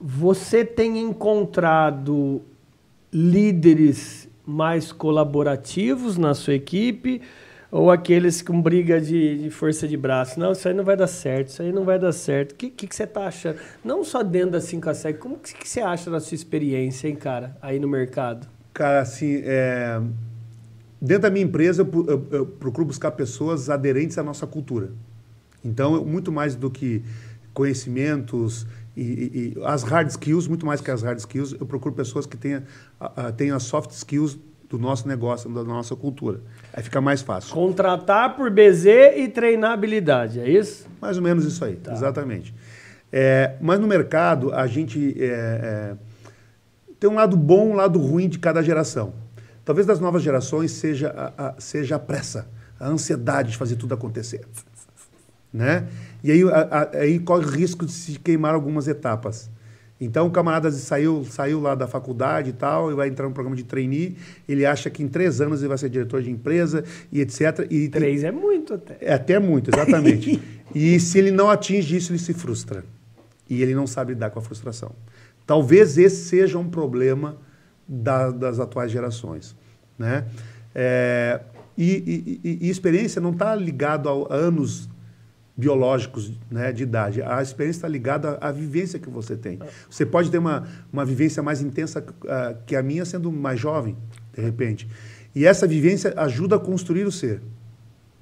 [0.00, 2.40] Você tem encontrado
[3.12, 7.20] líderes mais colaborativos na sua equipe
[7.70, 10.40] ou aqueles com briga de, de, força de braço?
[10.40, 12.52] Não, isso aí não vai dar certo, isso aí não vai dar certo.
[12.52, 13.58] O que, que, que, você está achando?
[13.84, 17.06] Não só dentro da 5 a 7, como que, que você acha da sua experiência,
[17.06, 18.48] hein, cara, aí no mercado?
[18.72, 20.00] Cara, assim, é...
[21.00, 24.90] dentro da minha empresa eu, eu, eu procuro buscar pessoas aderentes à nossa cultura.
[25.62, 27.02] Então, muito mais do que
[27.52, 31.94] conhecimentos e, e, e, as hard skills, muito mais que as hard skills, eu procuro
[31.94, 32.62] pessoas que tenham,
[33.00, 36.40] uh, tenham as soft skills do nosso negócio, da nossa cultura.
[36.72, 37.52] Aí fica mais fácil.
[37.52, 38.86] Contratar por BZ
[39.16, 40.86] e treinar habilidade, é isso?
[41.00, 41.92] Mais ou menos isso aí, tá.
[41.92, 42.54] exatamente.
[43.12, 45.96] É, mas no mercado, a gente é, é,
[47.00, 49.12] tem um lado bom um lado ruim de cada geração.
[49.64, 53.94] Talvez das novas gerações seja a, a, seja a pressa, a ansiedade de fazer tudo
[53.94, 54.42] acontecer
[55.52, 55.86] né?
[56.22, 59.50] E aí, a, a, aí corre o risco de se queimar algumas etapas.
[60.00, 63.54] Então, o camarada saiu, saiu lá da faculdade e tal, e vai entrar no programa
[63.54, 64.16] de trainee,
[64.48, 67.66] ele acha que em três anos ele vai ser diretor de empresa e etc.
[67.70, 68.96] E três é muito até.
[69.00, 70.40] É até muito, exatamente.
[70.74, 72.82] e se ele não atinge isso, ele se frustra.
[73.48, 74.92] E ele não sabe lidar com a frustração.
[75.46, 77.36] Talvez esse seja um problema
[77.86, 79.54] da, das atuais gerações.
[79.98, 80.24] Né?
[80.74, 81.40] É,
[81.76, 84.88] e, e, e, experiência não está ligado a anos
[85.60, 87.22] biológicos né, de idade.
[87.22, 89.58] A experiência está ligada à, vivência que você tem.
[89.88, 93.96] Você pode ter uma, uma vivência mais intensa uh, que a minha sendo mais jovem,
[94.34, 94.88] de repente.
[95.34, 97.42] E essa vivência ajuda a construir o ser.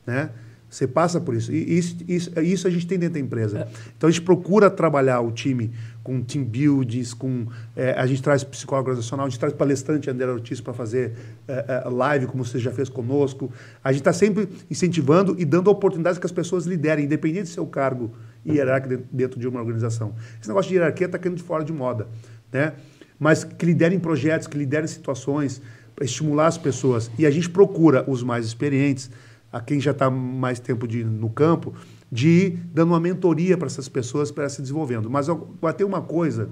[0.04, 0.30] Né?
[0.70, 1.50] Você passa por isso.
[1.50, 3.60] E isso, isso, isso a gente tem dentro da empresa.
[3.60, 3.68] É.
[3.96, 5.70] Então a gente procura trabalhar o time
[6.02, 10.26] com team builds, com é, a gente traz psicólogo organizacional, a gente traz palestrante André
[10.26, 11.12] Ortiz para fazer
[11.46, 13.50] é, é, live, como você já fez conosco.
[13.82, 17.66] A gente está sempre incentivando e dando oportunidades que as pessoas liderem, independente do seu
[17.66, 18.10] cargo
[18.46, 20.14] hierárquico dentro de uma organização.
[20.40, 22.06] Esse negócio de hierarquia está caindo de fora de moda,
[22.52, 22.74] né?
[23.18, 25.60] Mas que liderem projetos, que liderem situações
[25.94, 27.10] para estimular as pessoas.
[27.18, 29.10] E a gente procura os mais experientes,
[29.52, 31.74] a quem já está mais tempo de, no campo,
[32.10, 35.10] de ir dando uma mentoria para essas pessoas para se desenvolvendo.
[35.10, 35.26] Mas
[35.60, 36.48] vai ter uma coisa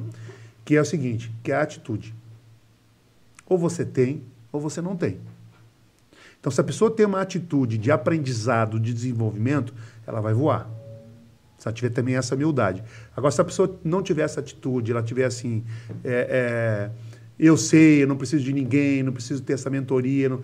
[0.64, 2.14] que é o seguinte, que é a atitude.
[3.46, 5.18] Ou você tem, ou você não tem.
[6.40, 9.74] Então, se a pessoa tem uma atitude de aprendizado, de desenvolvimento,
[10.06, 10.68] ela vai voar.
[11.58, 12.82] Se ela tiver também essa humildade.
[13.16, 15.64] Agora, se a pessoa não tiver essa atitude, ela tiver assim,
[16.04, 16.90] é, é,
[17.38, 20.42] eu sei, eu não preciso de ninguém, não preciso ter essa mentoria, não,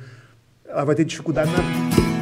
[0.64, 2.21] ela vai ter dificuldade na vida.